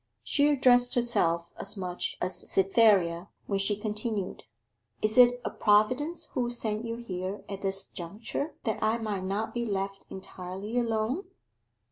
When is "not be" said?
9.25-9.63